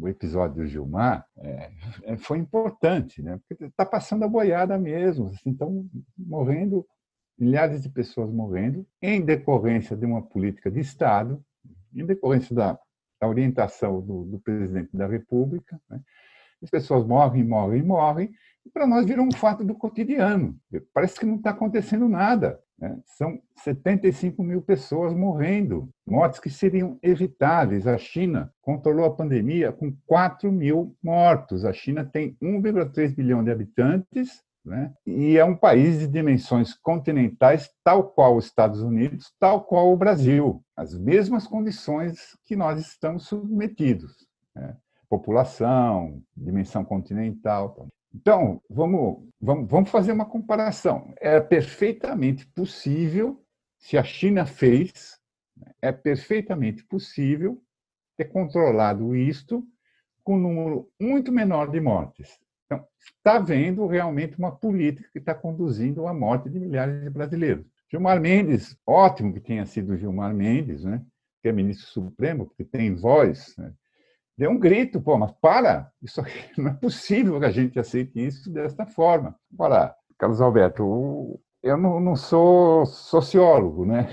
[0.01, 1.71] o episódio do Gilmar é,
[2.03, 3.39] é foi importante, né?
[3.47, 5.85] Porque está passando a boiada mesmo, assim, estão
[6.17, 6.85] morrendo
[7.37, 11.43] milhares de pessoas morrendo em decorrência de uma política de Estado,
[11.93, 12.79] em decorrência da,
[13.21, 15.79] da orientação do, do, presidente da República.
[15.89, 15.99] Né?
[16.61, 18.31] As pessoas morrem, morrem, morrem,
[18.73, 20.55] para nós virou um fato do cotidiano.
[20.93, 22.59] Parece que não está acontecendo nada.
[22.77, 22.99] Né?
[23.05, 27.87] São 75 mil pessoas morrendo, mortes que seriam evitáveis.
[27.87, 31.65] A China controlou a pandemia com 4 mil mortos.
[31.65, 34.91] A China tem 1,3 bilhão de habitantes né?
[35.05, 39.97] e é um país de dimensões continentais, tal qual os Estados Unidos, tal qual o
[39.97, 40.63] Brasil.
[40.75, 44.27] As mesmas condições que nós estamos submetidos.
[44.53, 44.75] Né?
[45.07, 47.87] População, dimensão continental.
[48.15, 51.13] Então, vamos, vamos, vamos fazer uma comparação.
[51.19, 53.43] É perfeitamente possível,
[53.77, 55.19] se a China fez,
[55.81, 57.61] é perfeitamente possível
[58.15, 59.67] ter controlado isto
[60.23, 62.39] com um número muito menor de mortes.
[62.65, 67.65] Então, está havendo realmente uma política que está conduzindo à morte de milhares de brasileiros.
[67.91, 71.03] Gilmar Mendes, ótimo que tenha sido Gilmar Mendes, né,
[71.41, 73.73] que é ministro supremo, porque tem voz, né,
[74.37, 76.21] deu um grito, pô, mas para, isso
[76.57, 79.35] não é possível que a gente aceite isso desta forma.
[79.53, 84.07] Agora, Carlos Alberto, eu não, não sou sociólogo, né?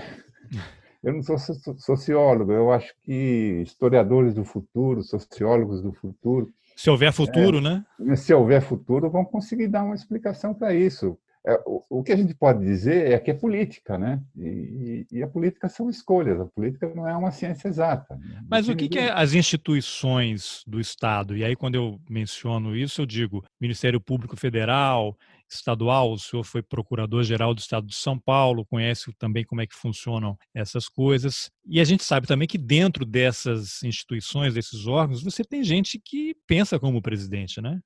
[1.03, 6.49] Eu não sou sociólogo, eu acho que historiadores do futuro, sociólogos do futuro.
[6.77, 7.85] Se houver futuro, é, né?
[8.15, 11.19] Se houver futuro, vão conseguir dar uma explicação para isso.
[11.45, 14.23] É, o, que a gente pode dizer é que é política, né?
[14.37, 16.41] E, e, a política são escolhas.
[16.41, 18.17] A política não é uma ciência exata.
[18.17, 18.45] Né?
[18.49, 21.37] Mas o que, que é as instituições do Estado?
[21.37, 25.17] E aí, quando eu menciono isso, eu digo Ministério Público Federal,
[25.55, 26.13] estadual.
[26.13, 30.37] O senhor foi procurador-geral do Estado de São Paulo, conhece também como é que funcionam
[30.55, 31.51] essas coisas.
[31.67, 36.35] E a gente sabe também que dentro dessas instituições, desses órgãos, você tem gente que
[36.47, 37.81] pensa como presidente, né?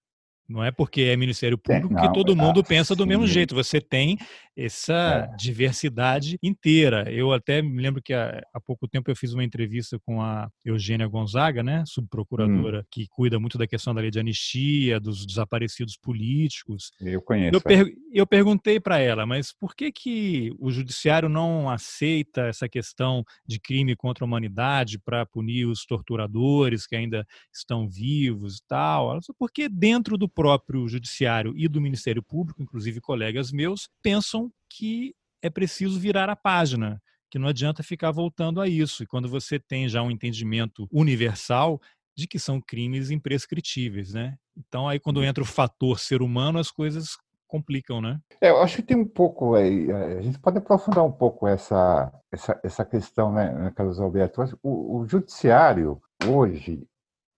[0.48, 3.08] Não é porque é Ministério Público não, que todo mundo pensa do sim.
[3.08, 3.54] mesmo jeito.
[3.54, 4.16] Você tem
[4.56, 5.36] essa é.
[5.36, 7.12] diversidade inteira.
[7.12, 10.48] Eu até me lembro que há, há, pouco tempo eu fiz uma entrevista com a
[10.64, 12.84] Eugênia Gonzaga, né, subprocuradora, hum.
[12.90, 16.90] que cuida muito da questão da lei de anistia, dos desaparecidos políticos.
[17.00, 17.56] Eu conheço.
[17.56, 22.66] Eu, per eu perguntei para ela, mas por que, que o judiciário não aceita essa
[22.66, 28.66] questão de crime contra a humanidade para punir os torturadores que ainda estão vivos e
[28.66, 29.10] tal?
[29.10, 34.52] Ela disse, porque dentro do próprio judiciário e do Ministério Público, inclusive colegas meus, pensam
[34.68, 39.02] que é preciso virar a página, que não adianta ficar voltando a isso.
[39.02, 41.80] E quando você tem já um entendimento universal
[42.14, 44.36] de que são crimes imprescritíveis, né?
[44.56, 45.24] Então aí quando uhum.
[45.24, 47.16] entra o fator ser humano, as coisas
[47.48, 48.20] complicam, né?
[48.40, 52.12] É, eu acho que tem um pouco aí, a gente pode aprofundar um pouco essa
[52.30, 54.42] essa, essa questão, né, né Carlos Alberto?
[54.62, 56.86] O, o judiciário hoje,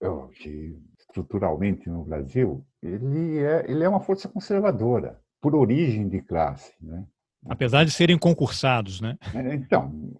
[0.01, 6.73] hoje estruturalmente no Brasil, ele é ele é uma força conservadora por origem de classe,
[6.81, 7.05] né?
[7.49, 9.17] Apesar de serem concursados, né?
[9.35, 10.13] É, então,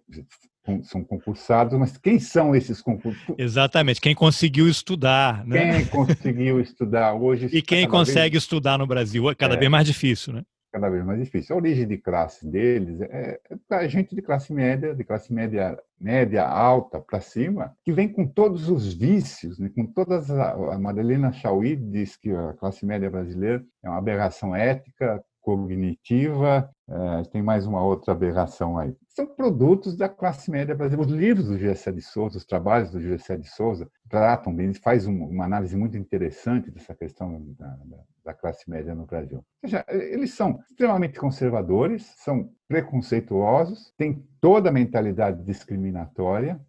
[0.83, 3.35] são concursados, mas quem são esses concursados?
[3.37, 5.45] Exatamente, quem conseguiu estudar.
[5.45, 5.77] Né?
[5.77, 7.49] Quem conseguiu estudar hoje.
[7.51, 8.43] E quem consegue vez...
[8.43, 10.43] estudar no Brasil, é cada é, vez mais difícil, né?
[10.71, 11.55] Cada vez mais difícil.
[11.55, 13.39] A origem de classe deles é,
[13.71, 18.27] é gente de classe média, de classe média, média alta para cima, que vem com
[18.27, 19.71] todos os vícios, né?
[19.75, 20.29] com todas.
[20.29, 26.69] A, a Madalena Chauí diz que a classe média brasileira é uma aberração ética, cognitiva,
[26.87, 28.95] é, tem mais uma outra aberração aí.
[29.09, 31.11] São produtos da classe média brasileira.
[31.11, 35.05] Os livros do Gessé de Souza, os trabalhos do Gessé de Souza, tratam bem, faz
[35.05, 37.77] uma análise muito interessante dessa questão da,
[38.25, 39.37] da classe média no Brasil.
[39.37, 46.59] Ou seja, eles são extremamente conservadores, são preconceituosos, têm toda a mentalidade discriminatória,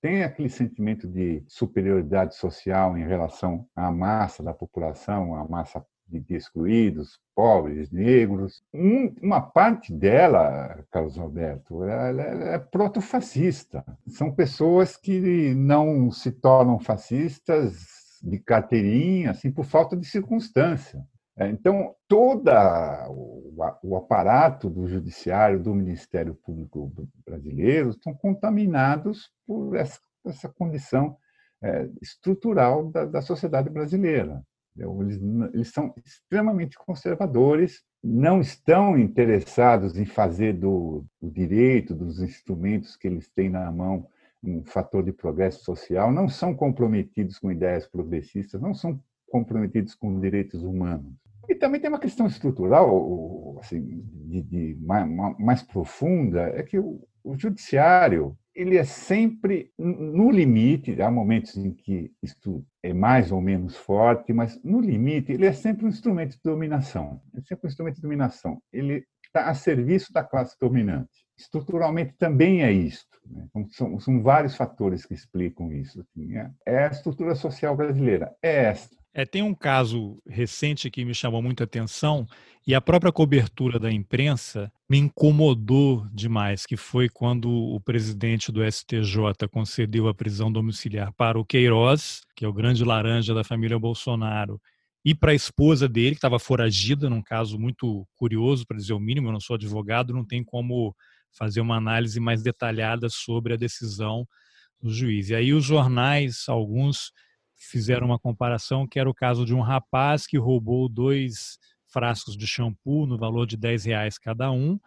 [0.00, 6.34] tem aquele sentimento de superioridade social em relação à massa da população, à massa de
[6.34, 8.62] excluídos, pobres, negros.
[9.22, 13.84] uma parte dela, Carlos Alberto, ela, é protofascista.
[14.08, 21.04] São pessoas que não se tornam fascistas de carteirinha, assim, por falta de circunstância.
[21.36, 22.48] É, então, todo
[23.82, 26.92] o aparato do Judiciário, do Ministério Público
[27.26, 31.16] brasileiro, estão contaminados por essa, essa condição
[31.60, 34.42] é, estrutural da, da sociedade brasileira.
[34.76, 35.20] Eles,
[35.52, 43.06] eles são extremamente conservadores, não estão interessados em fazer do, do direito, dos instrumentos que
[43.06, 44.06] eles têm na mão,
[44.42, 50.20] um fator de progresso social, não são comprometidos com ideias progressistas, não são comprometidos com
[50.20, 51.14] direitos humanos.
[51.48, 57.06] E também tem uma questão estrutural, assim, de, de mais, mais, profunda, é que o,
[57.22, 61.00] o judiciário ele é sempre no limite.
[61.02, 65.52] Há momentos em que isto é mais ou menos forte, mas no limite ele é
[65.52, 67.20] sempre um instrumento de dominação.
[67.34, 68.62] É sempre um instrumento de dominação.
[68.72, 71.10] Ele está a serviço da classe dominante.
[71.36, 73.18] Estruturalmente também é isto.
[73.26, 73.46] Né?
[73.48, 76.00] Então, são, são, vários fatores que explicam isso.
[76.00, 78.32] Assim, é, é a estrutura social brasileira.
[78.40, 78.96] É esta.
[79.16, 82.26] É, tem um caso recente que me chamou muito a atenção
[82.66, 88.60] e a própria cobertura da imprensa me incomodou demais, que foi quando o presidente do
[88.64, 93.78] STJ concedeu a prisão domiciliar para o Queiroz, que é o grande laranja da família
[93.78, 94.60] Bolsonaro,
[95.04, 99.00] e para a esposa dele, que estava foragida, num caso muito curioso, para dizer o
[99.00, 100.96] mínimo, eu não sou advogado, não tem como
[101.30, 104.26] fazer uma análise mais detalhada sobre a decisão
[104.82, 105.28] do juiz.
[105.28, 107.12] E aí os jornais, alguns
[107.56, 112.46] fizeram uma comparação que era o caso de um rapaz que roubou dois frascos de
[112.46, 114.78] shampoo no valor de 10 reais cada um,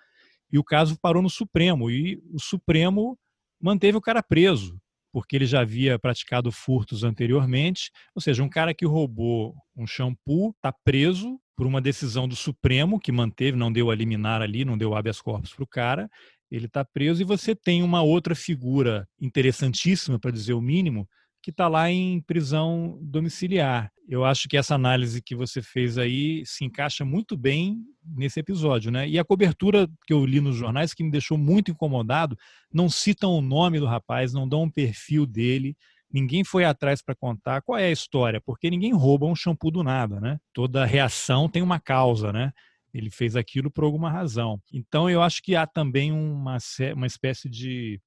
[0.52, 3.18] e o caso parou no Supremo, e o Supremo
[3.60, 4.80] manteve o cara preso,
[5.12, 10.52] porque ele já havia praticado furtos anteriormente, ou seja, um cara que roubou um shampoo
[10.52, 14.78] está preso por uma decisão do Supremo, que manteve, não deu a liminar ali, não
[14.78, 16.10] deu habeas corpus para o cara,
[16.52, 21.08] ele está preso, e você tem uma outra figura interessantíssima, para dizer o mínimo,
[21.42, 23.92] que está lá em prisão domiciliar.
[24.08, 28.90] Eu acho que essa análise que você fez aí se encaixa muito bem nesse episódio,
[28.90, 29.08] né?
[29.08, 32.38] E a cobertura que eu li nos jornais que me deixou muito incomodado,
[32.74, 35.76] não citam o nome do rapaz, não dão um perfil dele,
[36.12, 39.84] ninguém foi atrás para contar qual é a história, porque ninguém rouba um shampoo do
[39.84, 40.40] nada, né?
[40.54, 42.52] Toda reação tem uma causa, né?
[42.94, 44.60] Ele fez aquilo por alguma razão.
[44.74, 46.58] Então eu acho que há também uma,
[46.96, 48.02] uma espécie de.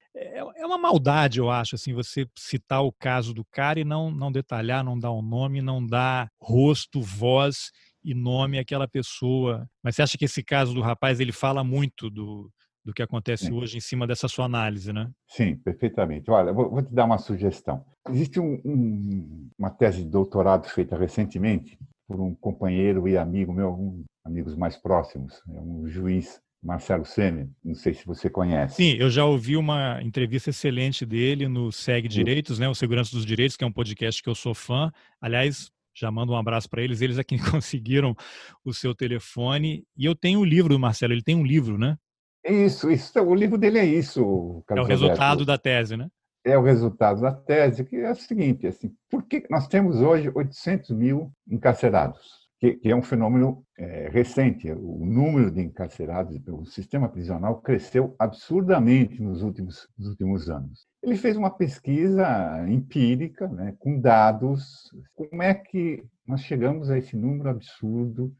[0.61, 4.31] É, uma maldade, eu acho, assim, você citar o caso do cara e não, não
[4.31, 7.71] detalhar, não dar o um nome, não dar rosto, voz
[8.03, 9.67] e nome àquela pessoa.
[9.83, 12.51] Mas você acha que esse caso do rapaz ele fala muito do,
[12.85, 13.53] do que acontece Sim.
[13.53, 15.09] hoje em cima dessa sua análise, né?
[15.27, 16.29] Sim, perfeitamente.
[16.29, 17.83] Olha, vou, vou te dar uma sugestão.
[18.09, 21.75] Existe um, um, uma tese de doutorado feita recentemente
[22.07, 27.49] por um companheiro e amigo meu, um, amigos mais próximos, é um juiz Marcelo Sene,
[27.63, 28.75] não sei se você conhece.
[28.75, 33.25] Sim, eu já ouvi uma entrevista excelente dele no Segue Direitos, né, o Segurança dos
[33.25, 34.91] Direitos, que é um podcast que eu sou fã.
[35.19, 38.15] Aliás, já mando um abraço para eles, eles é quem conseguiram
[38.63, 39.83] o seu telefone.
[39.97, 41.97] E eu tenho o um livro do Marcelo, ele tem um livro, né?
[42.45, 44.63] Isso, isso, o livro dele é isso.
[44.67, 45.45] Carlos é o resultado Alberto.
[45.45, 46.09] da tese, né?
[46.43, 50.31] É o resultado da tese, que é o seguinte, assim, por que nós temos hoje
[50.33, 52.40] 800 mil encarcerados?
[52.61, 54.71] Que, que é um fenômeno é, recente.
[54.71, 60.85] O número de encarcerados, o sistema prisional cresceu absurdamente nos últimos, nos últimos anos.
[61.01, 67.17] Ele fez uma pesquisa empírica, né, com dados, como é que nós chegamos a esse
[67.17, 68.31] número absurdo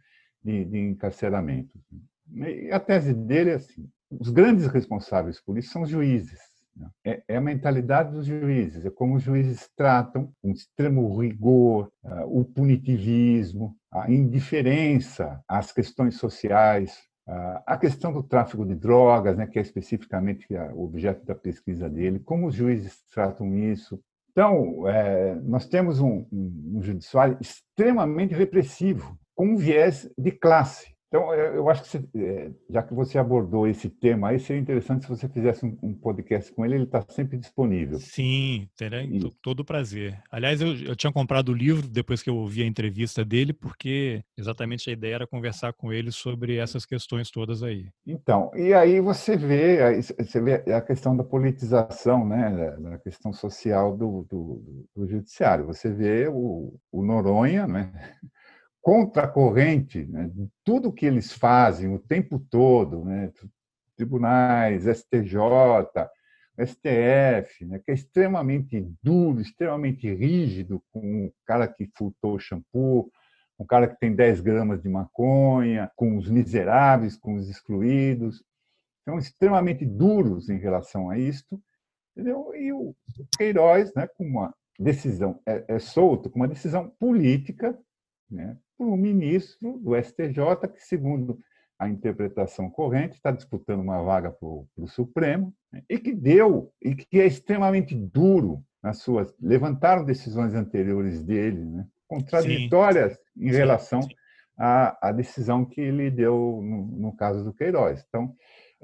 [0.44, 1.82] de, de encarceramentos.
[2.32, 6.40] E a tese dele é assim: os grandes responsáveis por isso são os juízes.
[7.06, 12.40] É, é a mentalidade dos juízes, é como os juízes tratam com extremo rigor uh,
[12.40, 16.98] o punitivismo, a indiferença às questões sociais,
[17.66, 22.20] a questão do tráfico de drogas, né, que é especificamente o objeto da pesquisa dele,
[22.20, 24.00] como os juízes tratam isso.
[24.32, 30.94] Então, é, nós temos um, um, um judiciário extremamente repressivo, com um viés de classe.
[31.12, 35.02] Então, eu acho que, você, é, já que você abordou esse tema aí, seria interessante
[35.04, 38.00] se você fizesse um, podcast com ele, ele está sempre disponível.
[38.00, 39.30] Sim, terei e...
[39.42, 40.18] todo o prazer.
[40.32, 44.24] Aliás, eu, eu, tinha comprado o livro depois que eu ouvi a entrevista dele, porque
[44.38, 47.90] exatamente a ideia era conversar com ele sobre essas questões todas aí.
[48.08, 53.98] Então, e aí você vê, você vê a questão da politização, né, da questão social
[53.98, 55.66] do, do, do judiciário.
[55.66, 57.92] Você vê o, o Noronha, né,
[58.82, 60.30] contra a corrente, né,
[60.64, 63.32] tudo que eles fazem o tempo todo, né,
[63.96, 65.38] tribunais, STJ,
[66.58, 73.12] STF, né, que é extremamente duro, extremamente rígido com o cara que furtou o shampoo,
[73.58, 78.44] com o cara que tem 10 gramas de maconha, com os miseráveis, com os excluídos.
[79.06, 81.62] São extremamente duros em relação a isto.
[82.16, 82.54] Entendeu?
[82.56, 82.96] E o
[83.38, 87.78] Queiroz, né, com uma decisão, é, é solto, com uma decisão política,
[88.32, 91.40] né, por um ministro do STJ que, segundo
[91.78, 96.96] a interpretação corrente, está disputando uma vaga para o Supremo né, e que deu e
[96.96, 103.48] que é extremamente duro nas suas levantaram decisões anteriores dele, né, contraditórias sim.
[103.48, 104.14] em sim, relação sim.
[104.58, 108.06] À, à, decisão que ele deu no, no caso do Queiroz.
[108.08, 108.36] Então,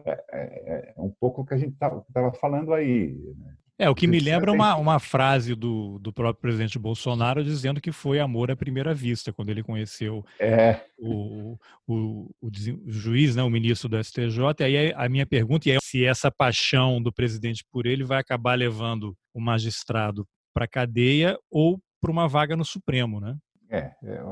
[0.05, 3.15] é, é, é um pouco o que a gente estava falando aí.
[3.37, 3.53] Né?
[3.79, 7.91] É, o que me lembra uma, uma frase do, do próprio presidente Bolsonaro dizendo que
[7.91, 10.81] foi amor à primeira vista, quando ele conheceu é.
[10.97, 11.57] o,
[11.87, 12.51] o, o, o,
[12.87, 14.39] juiz, né, o ministro do STJ.
[14.61, 18.57] E aí a minha pergunta é se essa paixão do presidente por ele vai acabar
[18.57, 20.25] levando o magistrado
[20.55, 23.37] para a cadeia ou para uma vaga no Supremo, né?
[23.69, 24.23] É, é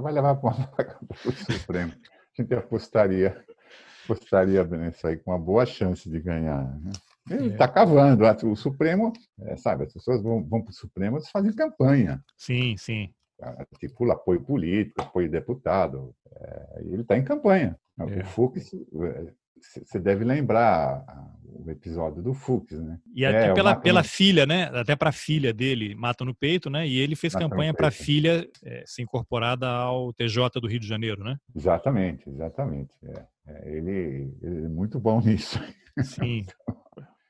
[0.00, 1.92] vai levar para uma vaga no Supremo.
[1.92, 3.44] A gente apostaria,
[4.04, 6.64] apostaria nisso aí com uma boa chance de ganhar.
[6.80, 6.90] Né?
[7.28, 7.66] Ele está é.
[7.66, 8.24] Tá cavando.
[8.50, 12.22] O Supremo, é, sabe, as pessoas vão, vão para o Supremo e fazem campanha.
[12.36, 13.12] Sim, sim.
[13.40, 16.14] Articula apoio político, apoio deputado.
[16.34, 17.76] É, ele está em campanha.
[17.98, 18.04] É.
[18.04, 21.04] O Fux, você é, deve lembrar
[21.44, 22.98] o episódio do Fux, né?
[23.14, 24.70] E até é, pela, pela filha, né?
[24.72, 26.86] Até para a filha dele, mata no peito, né?
[26.86, 30.86] E ele fez campanha para a filha é, ser incorporada ao TJ do Rio de
[30.86, 31.36] Janeiro, né?
[31.54, 32.94] Exatamente, exatamente.
[33.04, 35.60] É, ele, ele, é muito bom nisso.
[36.02, 36.44] Sim.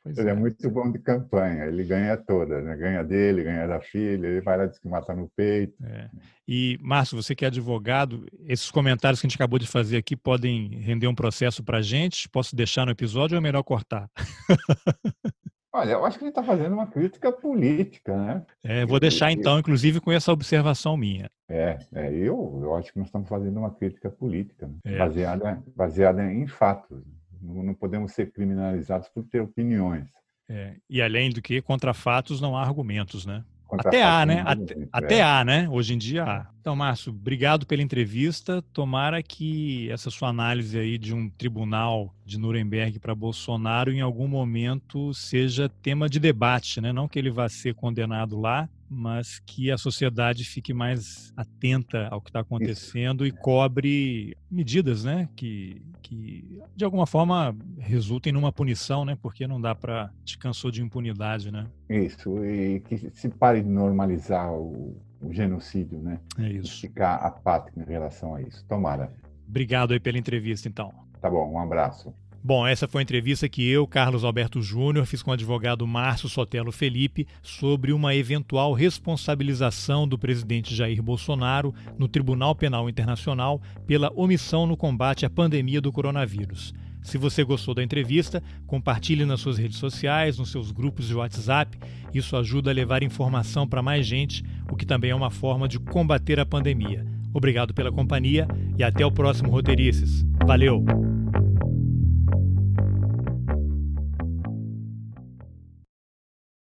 [0.02, 0.32] Pois ele é.
[0.32, 0.34] é.
[0.34, 2.74] muito bom de campanha, ele ganha toda, né?
[2.76, 5.74] ganha dele, ganha da filha, ele vai lá diz que mata no peito.
[5.84, 6.08] É.
[6.48, 10.16] E, Márcio, você que é advogado, esses comentários que a gente acabou de fazer aqui
[10.16, 12.28] podem render um processo para a gente?
[12.28, 14.08] Posso deixar no episódio ou é melhor cortar?
[15.72, 18.42] Olha, eu acho que a gente está fazendo uma crítica política, né?
[18.64, 21.30] É, vou deixar então, inclusive, com essa observação minha.
[21.48, 24.74] É, é eu, eu acho que nós estamos fazendo uma crítica política, né?
[24.84, 24.98] é.
[24.98, 27.00] baseada, baseada em fatos.
[27.40, 30.08] Não podemos ser criminalizados por ter opiniões.
[30.48, 33.44] É, e além do que, contra fatos não há argumentos, né?
[33.66, 34.42] Contra até há, né?
[34.44, 34.88] Até, é.
[34.92, 35.68] até há, né?
[35.68, 36.46] Hoje em dia há.
[36.60, 38.60] Então, Márcio, obrigado pela entrevista.
[38.74, 44.28] Tomara que essa sua análise aí de um tribunal de Nuremberg para Bolsonaro em algum
[44.28, 46.92] momento seja tema de debate, né?
[46.92, 52.20] Não que ele vá ser condenado lá, mas que a sociedade fique mais atenta ao
[52.20, 53.34] que está acontecendo Isso.
[53.34, 59.60] e cobre medidas, né, que, que de alguma forma resultem numa punição, né, porque não
[59.60, 61.66] dá para te cansou de impunidade, né?
[61.88, 66.18] Isso e que se pare de normalizar o, o genocídio, né?
[66.38, 66.80] É isso.
[66.80, 68.64] Ficar apático em relação a isso.
[68.66, 69.12] Tomara.
[69.48, 70.92] Obrigado aí pela entrevista, então.
[71.20, 72.14] Tá bom, um abraço.
[72.42, 76.26] Bom, essa foi a entrevista que eu, Carlos Alberto Júnior, fiz com o advogado Márcio
[76.26, 84.10] Sotelo Felipe sobre uma eventual responsabilização do presidente Jair Bolsonaro no Tribunal Penal Internacional pela
[84.16, 86.72] omissão no combate à pandemia do coronavírus.
[87.02, 91.78] Se você gostou da entrevista, compartilhe nas suas redes sociais, nos seus grupos de WhatsApp.
[92.12, 95.78] Isso ajuda a levar informação para mais gente, o que também é uma forma de
[95.78, 97.06] combater a pandemia.
[97.32, 100.24] Obrigado pela companhia e até o próximo Roteirices.
[100.44, 101.19] Valeu!